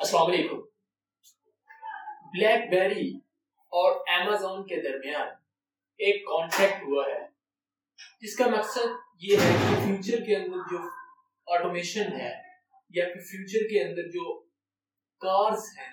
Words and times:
السلام 0.00 0.26
علیکم۔ 0.26 0.60
بلیک 2.32 2.70
بیری 2.70 3.16
اور 3.72 3.96
امیزون 4.08 4.66
کے 4.66 4.76
درمیان 4.82 5.28
ایک 5.98 6.24
کانٹریکٹ 6.26 6.82
ہوا 6.82 7.04
ہے۔ 7.06 7.26
جس 8.20 8.36
کا 8.36 8.46
مقصد 8.46 8.94
یہ 9.20 9.36
ہے 9.36 9.50
کہ 9.60 9.74
فیوچر 9.76 10.24
کے 10.24 10.36
اندر 10.36 10.56
جو 10.70 10.78
آٹومیشن 11.46 12.12
ہے 12.20 12.32
یا 12.90 13.04
پھر 13.04 13.20
فیوچر 13.20 13.66
کے 13.68 13.82
اندر 13.84 14.08
جو 14.08 14.40
کارز 15.20 15.66
ہیں، 15.78 15.92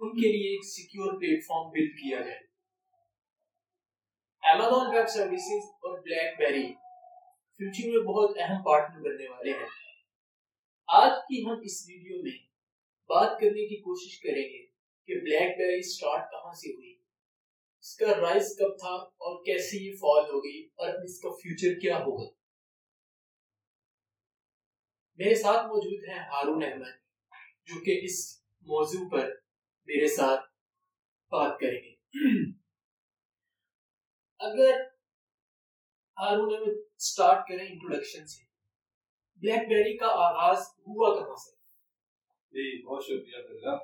ان 0.00 0.10
کے 0.10 0.28
لیے 0.32 0.50
ایک 0.50 0.64
سیکیور 0.64 1.12
پلیٹ 1.20 1.44
فارم 1.46 1.70
بلڈ 1.70 1.96
کیا 1.96 2.20
جائے 2.20 2.38
امیزون 4.42 4.94
ویب 4.96 5.08
سروسز 5.08 5.64
اور 5.70 5.98
بلیک 5.98 6.38
بیری 6.38 6.74
فیوچر 7.58 7.88
میں 7.88 8.04
بہت 8.14 8.36
اہم 8.38 8.62
پارٹنر 8.62 9.00
بننے 9.00 9.28
والے 9.28 9.52
ہیں۔ 9.52 9.68
آج 10.88 11.12
کی 11.28 11.44
ہم 11.44 11.60
اس 11.62 11.84
ویڈیو 11.88 12.22
میں 12.22 12.49
بات 13.10 13.40
کرنے 13.40 13.68
کی 13.68 13.76
کوشش 13.76 14.20
کریں 14.20 14.48
گے 14.52 14.66
کہ 15.06 15.20
بلیک 15.20 15.58
بیری 15.58 15.82
سٹارٹ 15.82 16.30
کہاں 16.30 16.52
سے 16.52 16.70
ہوئی۔ 16.70 16.94
اس 17.80 17.96
کا 17.96 18.06
رائز 18.06 18.56
کب 18.58 18.78
تھا 18.78 18.94
اور 19.24 19.44
کیسے 19.44 19.76
یہ 19.76 19.92
فال 19.92 20.24
ہو 20.24 20.44
گئی 20.44 20.68
اور 20.74 21.04
اس 21.04 21.20
کا 21.20 21.28
فیوچر 21.28 21.80
کیا 21.80 21.96
ہوگا۔ 21.98 22.28
میرے 25.16 25.34
ساتھ 25.34 25.66
موجود 25.66 26.08
ہیں 26.08 26.18
ہارون 26.18 26.62
احمد، 26.64 26.96
جو 27.66 27.84
کہ 27.84 28.00
اس 28.02 28.42
موضوع 28.60 29.08
پر 29.08 29.26
میرے 29.86 30.08
ساتھ 30.08 30.40
بات 31.30 31.60
کریں 31.60 31.80
گے۔ 31.82 31.94
اگر 34.38 34.80
ہارون 36.18 36.54
احمد 36.54 36.78
سٹارٹ 36.98 37.48
کریں 37.48 37.66
انٹروڈکشن 37.66 38.26
سے 38.26 38.44
بلیک 39.36 39.68
بیری 39.68 39.96
کا 39.96 40.06
آغاز 40.06 40.58
ہوا 40.86 41.08
کہاں 41.18 41.36
سے؟ 41.36 41.59
جی 42.50 42.86
بہت 42.86 43.04
شکریہ 43.04 43.46
فضلہ 43.48 43.76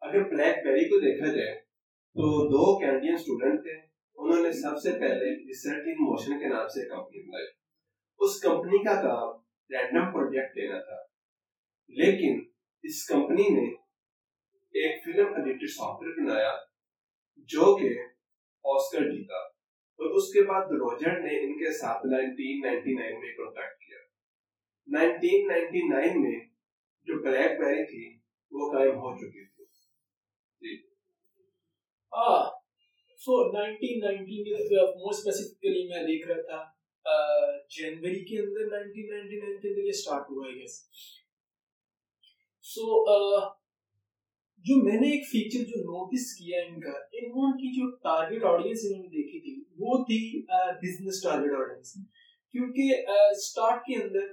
اگر 0.00 0.22
بلیک 0.28 0.66
بیری 0.66 0.88
کو 0.88 1.00
دیکھا 1.00 1.36
جائے 1.36 1.60
تو 2.14 2.48
دو 2.48 2.78
کینیڈین 2.78 3.14
اسٹوڈنٹ 3.14 3.62
تھے۔ 3.62 3.92
انہوں 4.14 4.42
نے 4.42 4.52
سب 4.52 4.76
سے 4.76 4.90
پہلے 4.90 5.36
ریسرچ 5.36 5.82
ان 5.86 6.04
موشن 6.04 6.38
کے 6.38 6.48
نام 6.48 6.68
سے 6.68 6.88
کمپنی 6.88 7.28
بنائی۔ 7.28 7.46
اس 8.18 8.40
کمپنی 8.40 8.84
کا 8.84 8.94
کام 8.94 9.28
رینڈم 9.70 10.12
پروجیکٹ 10.12 10.58
لینا 10.58 10.78
تھا۔ 10.78 11.02
لیکن 11.88 12.50
اس 12.82 13.06
کمپنی 13.06 13.42
نے 13.42 13.74
ایک 14.54 15.04
فلم 15.04 15.26
ایڈیٹر 15.26 15.66
سافٹ 15.66 16.02
ویئر 16.02 16.30
بنایا 16.30 16.52
جو 17.36 17.78
کہ 17.78 18.00
آسکر 18.64 19.10
جیتا۔ 19.10 19.38
اور 19.98 20.10
اس 20.10 20.32
کے 20.32 20.42
بعد 20.42 20.60
روجر 20.60 21.12
نے 21.12 21.40
ان 21.40 21.52
کے 21.52 21.72
ساتھ 21.72 22.06
1999 22.06 23.18
میں 23.18 23.32
کانٹیکٹ 23.36 23.80
کیا۔ 23.80 23.98
1999 24.98 26.20
میں 26.20 26.51
جو 27.08 27.22
بلیک 27.22 27.58
بیری 27.60 27.84
تھی، 27.86 28.04
وہ 28.52 28.72
قائم 28.72 28.98
ہو 28.98 29.16
چکی 29.16 29.44
تھی۔ 29.46 29.64
جی۔ 30.62 30.76
سو 33.20 33.36
نائنٹین 33.52 33.98
نائنٹی 33.98 34.42
میں 34.42 34.84
مور 34.92 35.12
اسپیسیفکلی 35.12 35.82
میں 35.88 36.02
دیکھ 36.02 36.26
رہا 36.28 36.42
تھا 36.42 36.60
جنوری 37.76 38.22
کے 38.24 38.38
اندر 38.38 38.70
نائنٹین 38.70 39.08
نائنٹی 39.10 39.38
نائن 39.38 39.58
کے 39.58 39.68
اندر 39.68 39.84
یہ 39.84 39.96
اسٹارٹ 39.96 40.30
ہوا 40.30 40.46
ہے 40.48 40.54
گیس 40.54 40.78
سو 42.64 42.86
جو 44.64 44.74
میں 44.82 44.98
نے 45.00 45.08
ایک 45.10 45.24
فیچر 45.28 45.64
جو 45.70 45.78
نوٹس 45.84 46.26
کیا 46.34 46.60
ان 46.66 46.80
کا، 46.80 46.90
انہوں 47.12 47.52
کی 47.52 47.70
جو 47.76 47.90
ٹارگیٹ 48.02 48.44
آڈینس 48.44 48.84
انہوں 48.84 49.02
نے 49.02 49.08
دیکھی 49.12 49.40
تھی، 49.40 49.54
وہ 49.78 49.96
تھی 50.04 50.20
بزنس 50.82 51.22
ٹارگیٹ 51.22 51.54
آڈینس 51.60 51.92
کیونکہ 52.54 53.10
اسٹارٹ 53.30 53.80
کے 53.80 54.02
اندر 54.02 54.28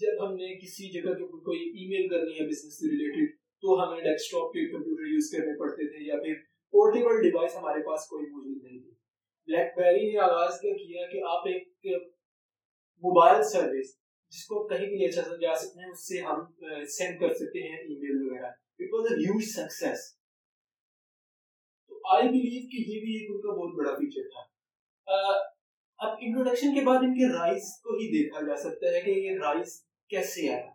جب 0.00 0.20
ہم 0.20 0.34
نے 0.40 0.48
کسی 0.58 0.88
جگہ 0.92 1.12
کے 1.20 1.26
کوئی 1.46 1.60
ای 1.68 1.86
میل 1.92 2.08
کرنی 2.10 2.34
ہے 2.34 2.46
بزنس 2.48 2.74
سے 2.80 2.90
ریلیٹڈ 2.90 3.30
تو 3.62 3.78
ہمیں 3.78 4.02
ڈیسک 4.02 4.32
ٹاپ 4.32 4.52
کے 4.52 4.66
کمپیوٹر 4.72 5.08
یوز 5.12 5.30
کرنے 5.30 5.54
پڑتے 5.60 5.86
تھے 5.92 6.02
یا 6.08 6.18
پھر 6.24 6.36
پورٹیبل 6.74 7.22
ڈیوائس 7.22 7.56
ہمارے 7.56 7.80
پاس 7.86 8.04
کوئی 8.08 8.26
موجود 8.26 8.58
نہیں 8.62 8.78
تھی۔ 8.82 8.92
بلیک 9.48 9.72
بیری 9.78 10.04
نے 10.10 10.18
آغاز 10.24 10.60
کیا 10.60 10.74
کیا 10.76 11.06
کہ 11.12 11.22
آپ 11.30 11.48
ایک 11.52 11.64
موبائل 13.02 13.42
سروس 13.50 13.90
جس 14.32 14.44
کو 14.46 14.62
کہیں 14.68 14.86
بھی 14.86 15.04
اچھا 15.06 15.22
جا 15.42 15.54
سکتے 15.62 15.80
ہیں، 15.80 15.90
اس 15.90 16.06
سے 16.08 16.20
ہم 16.22 16.38
سینڈ 16.96 17.20
کر 17.20 17.34
سکتے 17.34 17.66
ہیں 17.66 17.76
ای 17.78 17.98
میل 18.00 18.22
وغیرہ۔ 18.22 18.52
It 18.80 18.94
was 18.94 19.10
a 19.10 19.18
huge 19.18 19.44
success 19.50 20.06
تو 21.90 22.00
آئی 22.14 22.28
بلیو 22.28 22.62
کہ 22.72 22.84
یہ 22.90 23.04
بھی 23.04 23.18
ایک 23.18 23.30
ان 23.30 23.40
کا 23.42 23.58
بہت 23.58 23.76
بڑا 23.78 23.96
فیچر 23.98 24.30
تھا۔ 24.34 24.46
اب 25.98 26.24
انٹروڈکشن 26.24 26.74
کے 26.74 26.84
بعد 26.86 27.04
ان 27.04 27.14
کے 27.14 27.28
رائز 27.34 27.70
کو 27.84 27.94
ہی 27.94 28.08
دیکھا 28.10 28.46
جا 28.46 28.56
سکتا 28.64 28.96
ہے 28.96 29.00
کہ 29.02 29.18
یہ 29.20 29.38
رائز 29.44 29.76
کیسے 30.10 30.48
آیا؟ 30.48 30.70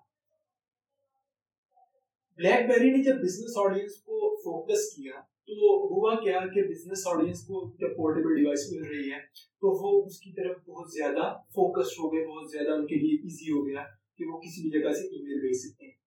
بلیک 2.40 2.68
بیری 2.70 2.90
نے 2.92 3.04
جب 3.04 3.16
بزنس 3.22 3.58
آڈینس 3.58 3.96
کو 3.98 4.20
فوکس 4.36 4.84
کیا، 4.96 5.20
تو 5.50 5.54
ہوا 5.90 6.14
کیا 6.16 6.40
کہ 6.54 6.62
بزنس 6.68 7.08
آڈینس 7.08 7.42
کو 7.48 7.62
جب 7.80 7.96
پورٹیبل 7.98 8.36
ڈیوائس 8.36 8.72
مل 8.72 8.84
رہی 8.88 9.12
ہے، 9.12 9.20
تو 9.62 9.72
وہ 9.82 9.92
اس 10.06 10.20
کی 10.20 10.32
طرف 10.34 10.56
بہت 10.68 10.92
زیادہ 10.94 11.26
فوکس 11.56 11.98
ہو 12.00 12.12
گئے، 12.14 12.26
بہت 12.28 12.52
زیادہ 12.52 12.78
ان 12.78 12.86
کے 12.88 12.96
لیے 12.96 13.18
ایزی 13.24 13.52
ہو 13.52 13.66
گیا 13.68 13.84
کہ 14.18 14.26
وہ 14.26 14.40
کسی 14.40 14.62
بھی 14.62 14.72
جگہ 14.72 14.94
سے 14.94 15.08
ای 15.08 15.22
میل 15.24 15.40
بھیج 15.42 15.58
سکتے 15.58 15.86
ہیں۔ 15.86 15.98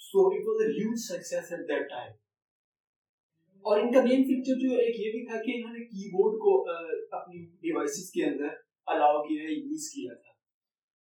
So 0.00 0.26
it 0.26 0.46
was 0.46 0.62
a 0.62 0.72
huge 0.72 0.98
success 1.00 1.52
at 1.52 1.68
that 1.68 1.88
time 1.90 2.12
اور 3.64 3.80
ان 3.80 3.92
کا 3.92 4.02
مین 4.02 4.24
فیچر 4.24 4.58
جو 4.60 4.70
ایک 4.76 5.00
یہ 5.00 5.12
بھی 5.12 5.24
تھا 5.26 5.42
کہ 5.42 5.56
انہوں 5.56 5.74
نے 5.74 5.84
کی 5.84 6.08
بورڈ 6.08 6.38
کو 6.44 6.52
اپنی 7.16 7.44
ڈیوائسز 7.62 8.10
کے 8.10 8.24
اندر 8.24 8.58
الاؤ 8.88 9.22
کیا 9.24 9.42
ہے 9.42 9.52
یوز 9.52 9.88
کیا 9.90 10.14
تھا۔ 10.14 10.29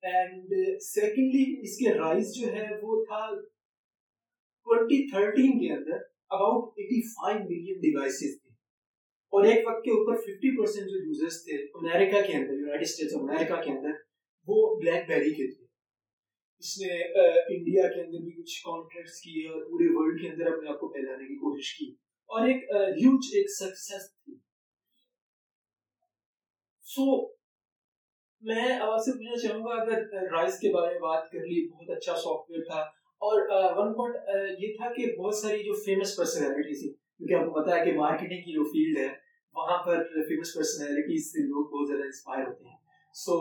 اینڈ 0.03 0.53
سیکنڈلی 0.83 1.45
اس 1.63 1.77
کے 1.79 1.93
رائز 1.95 2.35
جو 2.35 2.53
ہے 2.53 2.67
وہ 2.83 3.05
تھا 3.05 3.27
ٹوینٹی 4.67 4.99
تھرٹین 5.11 5.59
کے 5.61 5.73
اندر 5.73 5.99
about 6.31 6.79
eighty 6.79 7.01
five 7.09 7.41
million 7.41 7.81
devices 7.81 8.37
تھے 8.37 8.51
اور 9.33 9.47
ایک 9.47 9.67
وقت 9.67 9.85
کے 9.85 9.91
اوپر 9.91 10.21
ففٹی 10.21 10.57
پرسینٹ 10.57 10.91
جو 10.91 11.01
یوزرس 11.01 11.43
تھے 11.45 11.57
امریکہ 11.81 12.23
کے 12.27 12.37
اندر 12.37 12.55
یونائٹیڈ 12.55 12.83
اسٹیٹس 12.83 13.15
آف 13.15 13.23
امریکہ 13.23 13.63
کے 13.63 13.71
اندر 13.71 13.99
وہ 14.49 14.59
بلیک 14.77 15.09
بیری 15.09 15.35
کے 15.35 15.47
تھے 15.49 15.65
اس 16.63 16.77
نے 16.81 16.93
انڈیا 17.51 17.89
کے 17.89 18.01
اندر 18.01 18.25
بھی 18.25 18.31
کچھ 18.33 18.61
کانٹریکٹس 18.63 19.21
کیے 19.21 19.49
اور 19.49 19.63
پورے 19.65 19.89
ورلڈ 19.93 20.21
کے 20.23 20.29
اندر 20.29 20.53
اپنے 20.53 20.71
آپ 20.71 20.81
کو 20.81 20.89
پھیلانے 20.89 21.27
کی 21.27 21.37
کوشش 21.39 21.75
کی 21.75 21.91
اور 22.31 22.49
ایک 22.49 22.65
ہیوج 22.97 23.29
ایک 23.35 23.51
سکسیس 23.53 24.09
تھی 24.15 24.35
سو 26.87 27.05
so, 27.05 27.40
میں 28.43 28.79
آپ 28.81 28.99
سے 29.05 29.13
پوچھنا 29.13 29.37
چاہوں 29.43 29.65
گا، 29.65 29.81
اگر 29.83 30.31
رائز 30.33 30.59
کے 30.59 30.73
بارے 30.75 30.93
میں 30.93 31.01
بات 31.01 31.31
کر 31.31 31.41
لی، 31.41 31.69
بہت 31.69 31.91
اچھا 31.97 32.15
سافٹ 32.17 32.51
ویئر 32.51 32.65
تھا۔ 32.71 32.81
اور 33.23 33.41
ون 33.79 33.93
پوائنٹ 33.95 34.63
یہ 34.63 34.75
تھا 34.77 34.93
کہ 34.93 35.15
بہت 35.17 35.35
ساری 35.35 35.63
جو 35.65 35.73
فیمس 35.85 36.17
پرسنالٹی 36.17 36.75
تھی 36.81 36.93
کیونکہ 36.93 37.35
آپ 37.35 37.47
کو 37.47 37.61
پتا 37.61 37.77
ہے 37.77 37.85
کہ 37.85 37.93
مارکیٹنگ 37.97 38.43
کی 38.43 38.53
جو 38.53 38.65
فیلڈ 38.65 38.99
ہے، 38.99 39.09
وہاں 39.55 39.79
پر 39.87 40.03
فیمس 40.29 40.55
پرسنالٹیز 40.55 41.33
سے 41.33 41.43
لوگ 41.47 41.65
بہت 41.65 41.89
زیادہ 41.89 42.05
انسپائر 42.05 42.47
ہوتے 42.47 42.69
ہیں۔ 42.69 42.77
سو 43.15 43.37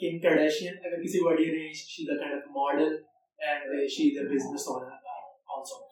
کنگ 0.00 0.20
کرڈیشین 0.20 0.74
اگر 0.84 1.02
کسی 1.02 1.18
کو 1.18 1.28
آئیڈیا 1.28 1.52
نہیں 1.54 1.72
she 1.72 2.04
the 2.04 2.16
kind 2.18 2.34
of 2.34 2.48
model 2.50 2.94
and 3.38 3.90
she 3.90 4.08
the 4.14 4.28
business 4.28 4.68
also 4.68 5.84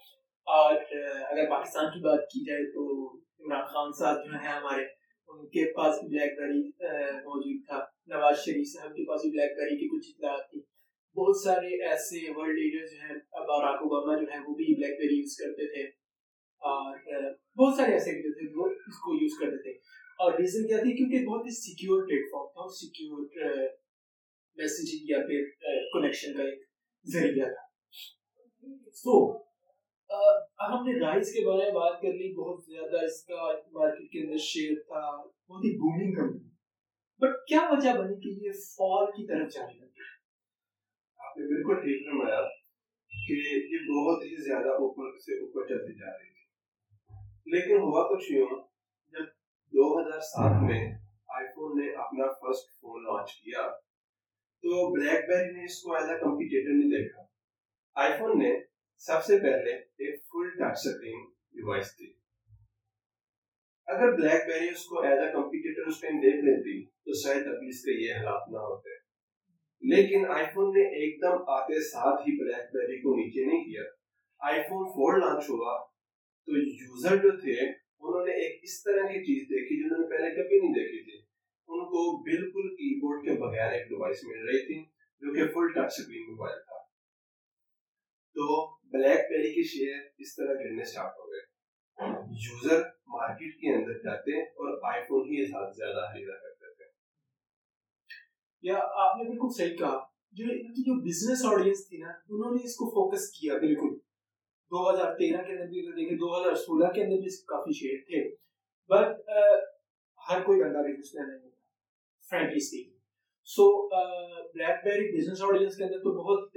اور 0.47 0.75
اگر 0.75 1.51
پاکستان 1.51 1.91
کی 1.95 2.01
بات 2.01 2.23
کی 2.33 2.45
جائے 2.45 2.71
تو 2.73 2.87
عمران 3.13 3.67
خان 3.67 3.93
صاحب 3.99 4.25
جو 4.25 4.39
ہیں 4.43 4.53
ہمارے 4.53 4.85
ان 5.31 5.47
کے 5.47 5.73
پاس 5.73 5.95
بلیک 6.05 6.39
بیری 6.39 6.69
موجود 7.19 7.67
تھا۔ 7.69 7.79
نواز 8.07 8.37
شریف 8.39 8.67
صاحب 8.73 8.91
کے 8.91 9.09
پاس 9.09 9.21
بھی 9.23 9.31
بلیک 9.31 9.57
بیری 9.57 9.77
کی 9.77 9.89
کچھ 9.89 10.09
اطلاعات 10.09 10.51
تھی 10.51 10.61
بہت 11.17 11.37
سارے 11.45 11.89
ایسے 11.89 12.31
ورلڈ 12.31 12.59
لیڈر 12.59 12.87
جو 12.87 12.97
ہیں 13.03 13.17
باراک 13.33 13.75
اوباما 13.75 14.21
جو 14.21 14.27
ہیں 14.33 14.41
وہ 14.41 14.55
بھی 14.55 14.75
بلیک 14.75 15.01
بیری 15.01 15.15
یوز 15.15 15.37
کرتے 15.37 15.67
تھے۔ 15.67 15.89
اور 16.59 16.99
بہت 17.59 17.75
سارے 17.77 17.93
ایسے 17.93 18.13
لیڈر 18.13 18.31
تھے 18.31 18.47
جو 18.47 18.65
اس 18.65 18.99
کو 18.99 19.15
یوز 19.15 19.31
کرتے 19.41 19.63
تھے۔ 19.63 19.71
اور 20.23 20.33
ریزن 20.39 20.69
کیا 20.69 20.77
تھی؟ 20.77 20.97
کیونکہ 20.97 21.27
بہت 21.27 21.47
ہی 21.47 21.51
سیکیور 21.51 22.03
پلیٹ 22.03 22.25
فارم 22.33 22.47
تھا 22.47 22.61
اور 22.61 22.71
سیکیور 22.71 23.29
میسیجنگ 24.55 25.11
یا 25.11 25.19
پھر 25.27 25.45
کنیکشن 25.93 26.37
کا 26.37 26.43
ایک 26.43 26.63
ذریعہ 27.13 27.47
تھا۔ 27.47 27.71
سو 28.93 29.33
اب 29.33 29.50
ہم 30.11 30.87
نے 30.87 31.01
رائز 31.01 31.33
کے 31.33 31.47
بارے 31.47 31.65
میں 31.65 31.73
بات 31.73 32.01
کر 32.03 32.13
لی، 32.13 32.35
بہت 32.35 32.65
زیادہ 32.65 33.05
اس 33.05 33.25
کا 33.25 33.51
مارکیٹ 33.73 34.11
کے 34.13 34.21
اندر 34.21 34.37
شیئر 34.37 34.81
تھا، 34.81 35.17
بہت 35.17 35.65
ہی 35.65 35.77
بومنگ 35.77 36.15
کمپنی 36.15 36.49
بٹ 37.21 37.49
کیا 37.49 37.61
وجہ 37.71 37.93
بنی 37.99 38.21
کہ 38.21 38.47
یہ 38.47 38.53
فال 38.53 39.07
کی 39.07 39.27
طرف 39.27 39.53
جانے 39.55 39.73
لگی 39.73 40.09
آپ 41.19 41.37
نے 41.37 41.47
بالکل 41.47 41.81
ٹھیک 41.81 42.07
فرمایا 42.07 42.41
کہ 43.13 43.33
یہ 43.33 43.79
بہت 43.89 44.25
ہی 44.25 44.37
زیادہ 44.43 44.69
اوپر 44.69 45.19
سے 45.19 45.39
اوپر 45.41 45.67
چلتی 45.67 45.95
جا 45.99 46.07
رہی 46.07 46.31
تھی۔ 46.31 46.45
لیکن 47.47 47.77
ہوا 47.77 48.03
کچھ 48.09 48.33
یوں، 48.33 48.49
جب 49.15 49.25
دو 49.73 50.01
ہزار 50.01 50.21
سات 50.21 50.63
میں 50.63 50.81
آئی 51.29 51.47
فون 51.47 51.79
نے 51.79 51.93
اپنا 51.95 52.33
فرسٹ 52.33 52.81
فون 52.81 53.03
لانچ 53.03 53.33
کیا، 53.33 53.69
تو 54.65 54.95
بلیک 54.95 55.29
بیری 55.29 55.53
نے 55.53 55.65
اس 55.65 55.83
کو 55.83 55.95
ایز 55.95 56.11
اے 56.11 56.19
کمپیٹیٹر 56.19 56.73
نہیں 56.73 56.91
دیکھا۔ 56.91 57.23
آئی 57.95 58.13
فون 58.19 58.39
نے 58.39 58.70
سب 59.07 59.25
سے 59.25 59.39
پہلے 59.39 59.73
ایک 59.77 60.23
فل 60.23 60.51
ٹچ 60.51 60.79
اسکرین 60.87 61.31
ڈیوائس 61.31 61.97
تھی 61.97 62.13
اگر 63.87 64.13
بلیک 64.13 64.47
بیری 64.47 64.69
اس 64.69 64.85
کو 64.85 65.01
ایز 65.01 65.19
اے 65.19 65.33
کمپیٹیٹر 65.33 65.89
اس 65.89 66.01
ٹائم 66.01 66.17
دیکھ 66.17 66.37
لیتی 66.37 66.87
تو 66.87 67.13
شاید 67.23 67.47
ابھی 67.47 67.69
اس 67.69 67.85
کے 67.85 68.09
یہ 68.09 68.15
حالات 68.15 68.49
نہ 68.49 68.57
ہوتے۔ 68.57 68.91
لیکن 69.81 70.31
آئی 70.31 70.45
فون 70.55 70.69
نے 70.71 70.81
ایک 70.81 71.23
دم 71.23 71.43
آتے 71.47 71.81
ساتھ 71.81 72.21
ہی 72.21 72.41
بلیک 72.41 72.75
بیری 72.75 72.99
کو 72.99 73.17
نیچے 73.17 73.45
نہیں 73.45 73.65
کیا۔ 73.65 73.83
آئی 74.39 74.63
فون 74.63 74.89
فور 74.89 75.19
لانچ 75.19 75.45
ہوا 75.51 75.85
تو 76.47 76.53
یوزر 76.57 77.17
جو 77.17 77.31
تھے، 77.41 77.67
انہوں 78.01 78.27
نے 78.27 78.33
ایک 78.33 78.61
اس 78.63 78.83
طرح 78.83 79.07
کی 79.07 79.25
چیز 79.25 79.43
دیکھی 79.43 79.83
جنہوں 79.83 79.99
نے 79.99 80.11
پہلے 80.11 80.31
کبھی 80.31 80.59
نہیں 80.59 80.73
دیکھی 80.73 81.05
تھی۔ 81.05 81.19
ان 81.69 81.85
کو 81.85 82.23
بالکل 82.23 82.69
کی 82.75 83.01
بورڈ 83.01 83.25
کے 83.25 83.31
بغیر 83.31 83.73
ایک 83.73 83.89
ڈیوائس 83.89 84.25
مل 84.25 84.47
رہی 84.47 84.67
تھی 84.67 84.85
جو 85.21 85.35
کہ 85.35 85.53
فل 85.53 85.73
ٹچ 85.73 85.95
اسکرین 85.99 86.23
موبائل 86.23 86.59
تھا۔ 86.59 86.81
تو 88.35 88.80
بلیک 88.93 89.21
بیری 89.31 89.55
کے 89.55 89.63
شیئر 89.63 89.99
اس 90.19 90.35
طرح 90.37 90.55
گرنے 90.55 90.83
اسٹارٹ 90.83 91.19
ہو 91.19 91.33
گئے۔ 91.33 91.43
یوزر 92.45 92.81
مارکیٹ 93.15 93.55
کے 93.55 93.75
اندر 93.75 93.99
جاتے 93.99 94.43
اور 94.43 94.93
آئی 94.93 95.03
فون 95.03 95.27
ہی 95.29 95.47
ساتھ 95.47 95.77
زیادہ 95.77 96.07
خریدا 96.13 96.37
کرتے 96.43 96.75
تھے۔ 96.75 96.85
یا 98.63 98.79
آپ 99.05 99.17
نے 99.17 99.25
بالکل 99.29 99.53
صحیح 99.59 99.77
کہا، 99.77 99.99
جو 100.33 100.45
ان 100.45 100.73
کی 100.75 100.83
جو 100.83 100.95
بزنس 101.01 101.45
آڈینس 101.53 101.89
تھی 101.89 101.99
نا، 101.99 102.09
انہوں 102.09 102.55
نے 102.55 102.65
اس 102.65 102.77
کو 102.77 102.89
فوکس 102.91 103.31
کیا 103.31 103.55
بالکل۔ 103.55 103.99
دو 104.73 104.91
ہزار 104.91 105.15
تیرہ 105.15 105.43
کے 105.43 105.53
اندر 105.53 105.67
بھی 105.67 105.87
اگر 105.87 105.97
دیکھیں، 105.97 106.17
دو 106.17 106.41
ہزار 106.41 106.55
سولہ 106.55 106.93
کے 106.93 107.03
اندر 107.03 107.17
بھی 107.17 107.27
اس 107.27 107.45
کافی 107.45 107.73
شیئر 107.79 107.99
تھے۔ 108.05 108.21
بٹ 108.91 109.29
ہر 110.31 110.43
کوئی 110.43 110.61
بندہ 110.61 110.79
بزنس 110.79 111.15
مین 111.15 111.29
نہیں 111.29 111.45
ہوتا 111.45 111.61
frankly 112.31 112.57
speaking 112.57 112.99
so 113.45 113.65
BlackBerry 114.85 115.07
business 115.17 115.43
audience 115.43 115.77
کے 115.77 115.85
اندر 115.85 115.99
تو 115.99 116.11
بہت 116.23 116.53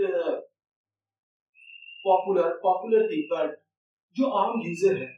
پاپولر 2.04 2.56
پاپولر 2.64 3.08
تھی 3.10 3.22
بٹ 3.28 3.60
جو 4.16 4.32
عام 4.38 4.60
یوزر 4.66 5.02
ہے 5.02 5.12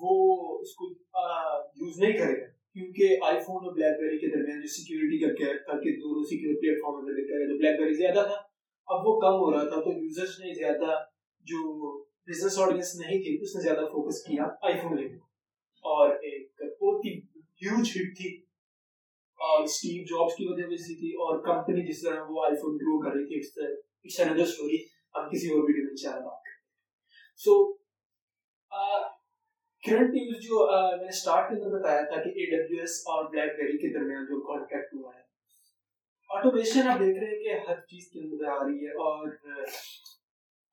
وہ 0.00 0.12
اس 0.60 0.74
کو 0.74 0.86
یوز 0.86 1.98
نہیں 2.00 2.12
کرے 2.18 2.40
گا 2.40 2.46
کیونکہ 2.74 3.24
آئی 3.26 3.38
فون 3.46 3.64
اور 3.64 3.72
بلیک 3.74 4.00
بیری 4.00 4.18
کے 4.18 4.26
درمیان 4.34 4.60
جو 4.60 4.68
سیکورٹی 4.70 5.18
کا 5.20 5.32
کیا 5.36 5.52
تھا 5.66 5.78
کہ 5.80 5.94
دونوں 6.00 6.24
سیکورٹی 6.30 6.60
پلیٹ 6.60 6.82
فارم 6.82 7.04
میں 7.04 7.14
دیکھا 7.14 7.38
گیا 7.38 7.46
تو 7.48 7.58
بلیک 7.58 7.78
بیری 7.80 7.94
زیادہ 7.94 8.26
تھا، 8.26 8.36
اب 8.88 9.06
وہ 9.06 9.18
کم 9.20 9.38
ہو 9.40 9.50
رہا 9.52 9.68
تھا، 9.68 9.80
تو 9.80 9.92
یوزرس 9.92 10.38
نے 10.40 10.54
زیادہ 10.54 10.98
جو 11.46 11.90
بزنس 12.28 12.58
آڈینس 12.58 12.94
نہیں 12.96 13.22
تھی، 13.22 13.36
اس 13.42 13.54
نے 13.56 13.62
زیادہ 13.62 13.86
فوکس 13.92 14.22
کیا 14.24 14.44
آئی 14.68 14.76
فون 14.82 14.96
لینے 14.96 15.16
اور 15.84 16.10
ایک 16.10 16.62
بہت 16.62 17.04
ہی 17.06 17.12
ہیوج 17.62 17.90
ہٹ 17.96 18.16
تھی، 18.18 18.30
اور 19.40 19.62
اسٹیو 19.64 20.04
جابس 20.10 20.36
کی 20.36 20.46
وجہ 20.46 20.76
سے 20.76 20.94
تھی، 20.94 21.10
اور 21.24 21.42
کمپنی 21.44 21.86
جس 21.86 22.02
طرح 22.02 22.30
وہ 22.30 22.44
آئی 22.44 22.56
فون 22.60 22.76
گرو 22.76 23.00
کر 23.02 23.16
رہی 23.16 23.26
تھی، 23.26 23.38
اس 23.38 23.54
طرح 23.54 23.74
اٹس 24.04 24.20
اندر 24.20 24.42
اسٹوری 24.42 24.78
ہم 25.18 25.28
کسی 25.30 25.52
اور 25.52 25.62
ویڈیو 25.68 25.84
میں 25.84 25.90
انشاءاللہ 25.90 26.24
بات 26.24 26.42
کریں۔ 26.44 26.56
سو 27.40 27.52
کرنٹ 29.82 30.14
نیوز 30.14 30.38
جو 30.44 30.66
میں 30.96 31.04
نے 31.04 31.16
سٹارٹ 31.16 31.48
کے 31.48 31.54
اندر 31.54 31.78
بتایا 31.78 32.00
تھا 32.04 32.22
کہ 32.22 32.28
اے 32.30 32.46
ڈبلیو 32.50 32.80
ایس 32.80 32.94
اور 33.06 33.24
بلیک 33.32 33.56
بیری 33.58 33.76
کے 33.78 33.92
درمیان 33.98 34.24
جو 34.30 34.40
کانٹیکٹ 34.46 34.94
ہوا 34.94 35.12
ہے 35.14 35.22
آٹومیشن 36.30 36.88
آپ 36.88 36.98
دیکھ 37.00 37.18
رہے 37.18 37.28
ہیں 37.28 37.38
کہ 37.42 37.50
ہر 37.68 37.78
چیز 37.90 38.08
کے 38.12 38.20
اندر 38.20 38.48
آ 38.54 38.56
رہی 38.64 38.86
ہے 38.86 38.92
اور 39.04 39.28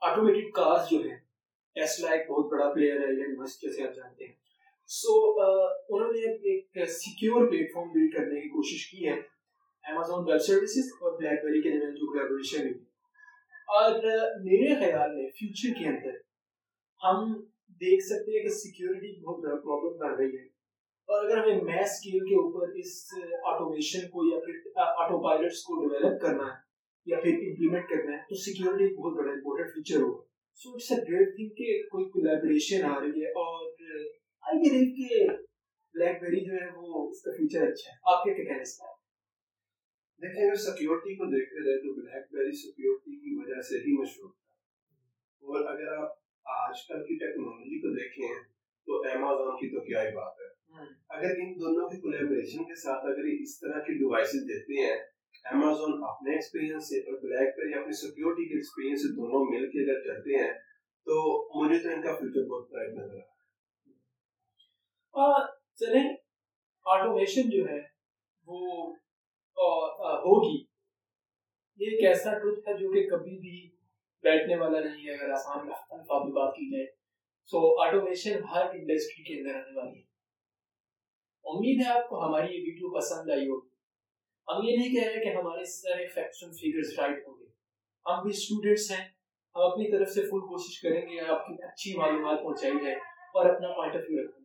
آٹومیٹڈ 0.01 0.51
کارز 0.55 0.89
جو 0.89 0.97
ہیں 1.03 1.17
ٹیسلا 1.75 2.11
ایک 2.11 2.29
بہت 2.29 2.51
بڑا 2.51 2.67
پلیئر 2.73 2.97
ہے 3.01 3.05
ایلن 3.05 3.37
مسک 3.41 3.61
جیسے 3.61 3.87
آپ 3.87 3.93
جانتے 3.95 4.25
ہیں۔ 4.25 4.33
سو 4.89 5.13
انہوں 5.39 6.11
نے 6.11 6.19
ایک 6.51 6.89
سیکیور 6.97 7.47
پلیٹ 7.49 7.71
فارم 7.73 7.91
بلڈ 7.93 8.11
کرنے 8.15 8.41
کی 8.41 8.49
کوشش 8.49 8.81
کی 8.89 9.07
ہے 9.07 9.13
امیزون 9.83 10.27
ویب 10.27 10.41
سروسز 10.47 10.91
اور 11.01 11.17
بلیک 11.19 11.43
بیری 11.45 11.61
کے 11.61 11.69
درمیان 11.69 11.95
جو 11.95 12.11
کولیبوریشن 12.11 12.67
ہے۔ 12.67 12.73
اور 13.67 13.91
میرے 14.39 14.75
خیال 14.75 15.15
میں 15.15 15.29
فیوچر 15.29 15.79
کے 15.79 15.87
اندر 15.87 16.17
ہم 17.01 17.33
دیکھ 17.81 18.03
سکتے 18.05 18.37
ہیں 18.37 18.43
کہ 18.43 18.49
سیکیورٹی 18.49 19.21
بہت 19.21 19.43
بڑا 19.43 19.55
پرابلم 19.55 19.97
کر 19.97 20.17
رہی 20.17 20.37
ہے۔ 20.37 20.45
اور 21.09 21.25
اگر 21.25 21.37
ہمیں 21.37 21.61
میس 21.61 21.89
اسکیل 21.91 22.19
کے 22.19 22.35
اوپر 22.35 22.67
اس 22.73 23.13
آٹومیشن 23.43 24.07
کو 24.07 24.25
یا 24.25 24.39
پھر 24.39 24.69
آٹو 24.75 25.23
پائلٹس 25.23 25.63
کو 25.63 25.87
ڈیولپ 25.87 26.21
کرنا 26.21 26.43
ہے 26.43 26.57
یا 27.05 27.19
پھر 27.19 27.31
امپلیمنٹ 27.31 27.89
کرنا 27.89 28.17
ہے 28.17 28.21
تو 28.21 28.35
سیکیورٹی 28.35 28.83
ایک 28.83 28.99
بہت 28.99 29.17
بڑا 29.17 29.31
امپورٹنٹ 29.31 29.69
فیچر 29.69 30.01
ہوگا۔ 30.01 30.23
So 30.55 30.73
it's 30.73 30.91
a 30.91 30.97
great 30.97 31.35
thing 31.35 31.49
کہ 31.49 31.81
کوئی 31.83 32.05
کولیبریشن 32.09 32.85
آ 32.85 32.99
رہی 32.99 33.23
ہے 33.23 33.29
اور 33.29 33.71
آئی 34.41 34.59
بلیو 34.59 34.91
کہ 34.95 35.27
بلیک 35.93 36.21
بیری 36.21 36.45
جو 36.45 36.53
ہے 36.53 36.67
وہ 36.75 37.09
اس 37.09 37.21
کا 37.21 37.31
فیچر 37.31 37.61
اچھا 37.61 37.91
ہے۔ 37.91 38.15
آپ 38.15 38.23
کے 38.23 38.33
کیا 38.33 38.43
کہنے 38.43 38.63
سے؟ 38.63 38.94
دیکھیں 40.21 40.43
اگر 40.45 40.55
سیکیورٹی 40.55 41.15
کو 41.15 41.25
دیکھتے 41.25 41.63
رہے 41.65 41.77
تو 41.77 41.93
بلیک 41.93 42.25
بیری 42.31 42.51
سیکیورٹی 42.51 43.15
کی 43.15 43.35
وجہ 43.35 43.61
سے 43.61 43.77
ہی 43.77 44.01
مشہور 44.01 44.29
تھا۔ 44.29 44.43
اور 45.43 45.65
اگر 45.65 45.87
آپ 45.87 46.11
آج 46.45 46.87
کل 46.87 47.03
کی 47.03 47.15
ٹیکنالوجی 47.15 47.79
کو 47.79 47.93
دیکھیں 47.95 48.43
تو 48.87 48.99
امیزون 49.01 49.55
کی 49.55 49.75
تو 49.75 49.81
کیا 49.81 50.03
ہی 50.03 50.15
بات 50.15 50.39
ہے۔ 50.41 50.47
اگر 51.09 51.35
ان 51.37 51.53
دونوں 51.55 51.89
کی 51.89 52.01
کولیبریشن 52.01 52.63
کے 52.63 52.75
ساتھ 52.75 53.05
اگر 53.05 53.27
اس 53.39 53.59
طرح 53.59 53.79
کی 53.79 53.93
ڈیوائسز 53.97 54.47
دیتے 54.49 54.81
ہیں 54.81 54.97
امیزون 55.45 56.03
اپنے 56.03 56.31
ایکسپیرینس 56.31 56.83
سے 56.83 56.99
اور 56.99 57.19
بلیک 57.21 57.55
بیری 57.57 57.73
اپنی 57.73 57.93
سیکیورٹی 57.93 58.45
کے 58.45 58.53
ایکسپیرینس 58.53 59.01
سے 59.01 59.15
دونوں 59.15 59.45
مل 59.45 59.69
کے 59.71 59.83
اگر 59.83 60.01
چلتے 60.01 60.43
ہیں 60.43 60.53
تو 61.07 61.15
مجھے 61.55 61.79
تو 61.79 61.89
ان 61.89 62.01
کا 62.01 62.15
فیوچر 62.15 62.47
بہت 62.47 62.71
برائٹ 62.71 62.93
نظر 62.93 63.19
آ 65.13 65.45
چلیں 65.75 66.13
آٹومیشن 66.85 67.49
جو 67.49 67.67
ہے 67.69 67.79
وہ 68.47 68.93
ہوگی۔ 69.57 70.63
یہ 71.77 71.85
ایک 71.91 72.07
ایسا 72.07 72.33
ٹروتھ 72.33 72.69
ہے 72.69 72.73
جو 72.73 72.93
کہ 72.93 73.09
کبھی 73.09 73.39
بھی 73.39 73.75
بیٹھنے 74.23 74.55
والا 74.55 74.79
نہیں 74.79 75.05
ہے، 75.05 75.11
اگر 75.11 75.31
آسان 75.31 75.59
الفاظ 75.59 76.23
میں 76.23 76.31
بات 76.31 76.55
کی 76.55 76.71
جائے۔ 76.71 76.85
سو، 77.45 77.81
آٹومیشن 77.81 78.43
ہر 78.43 78.65
انڈسٹری 78.65 79.23
کے 79.23 79.41
اندر 79.41 79.55
آنے 79.55 79.77
والی 79.77 79.99
ہے۔ 79.99 80.15
امید 81.43 81.87
ہے 81.87 81.91
آپ 81.91 82.09
کو 82.09 82.25
ہماری 82.25 82.55
یہ 82.55 82.63
ویڈیو 82.67 82.97
پسند 82.97 83.31
آئی 83.31 83.47
ہوگی 83.47 83.75
ہم 84.47 84.67
یہ 84.67 84.77
نہیں 84.77 84.95
کہہ 84.95 85.11
رہے 85.11 85.23
کہ 85.23 85.29
ہمارے 85.29 85.65
سارے 85.65 86.07
فیکٹس 86.07 86.43
اینڈ 86.43 86.55
فیگرز 86.55 86.99
رائٹ 86.99 87.27
ہوں 87.27 87.39
گے۔ 87.39 87.45
ہم 88.05 88.21
بھی 88.21 88.29
اسٹوڈنٹس 88.29 88.91
ہیں، 88.91 89.07
ہم 89.55 89.61
اپنی 89.61 89.91
طرف 89.91 90.09
سے 90.09 90.21
فل 90.21 90.39
کوشش 90.51 90.81
کریں 90.81 91.01
گے، 91.01 91.19
آپ 91.19 91.47
کی 91.47 91.63
اچھی 91.63 91.97
معلومات 91.97 92.39
پہنچائی 92.43 92.73
جائے 92.83 92.95
اور 93.33 93.45
اپنا 93.45 93.67
پوائنٹ 93.67 93.95
آف 93.95 94.01
ویو 94.09 94.27
رکھیں۔ 94.27 94.44